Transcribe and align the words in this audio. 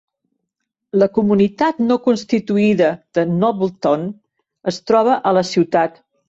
La 1.01 1.07
comunitat 1.17 1.83
no 1.89 1.97
constituïda 2.07 2.87
de 3.19 3.27
Nobleton 3.35 4.09
es 4.73 4.81
troba 4.93 5.21
a 5.33 5.37
la 5.41 5.47
ciutat. 5.53 6.03